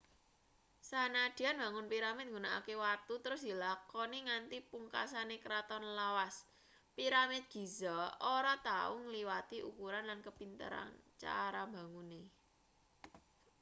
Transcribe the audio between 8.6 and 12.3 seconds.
tau ngliwati ukuran lan kepinteran cara mbangune